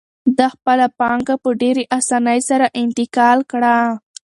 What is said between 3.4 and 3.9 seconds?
کړه.